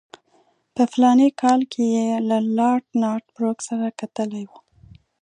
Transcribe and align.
په 0.75 0.83
فلاني 0.91 1.29
کال 1.41 1.61
کې 1.71 1.83
یې 1.95 2.07
له 2.29 2.37
لارډ 2.57 2.85
نارت 3.01 3.25
بروک 3.35 3.57
سره 3.69 3.85
کتلي 3.99 4.43
وو. 4.49 4.59